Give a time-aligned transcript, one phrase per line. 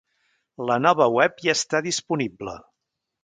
[0.69, 2.57] La nova web ja està disponible.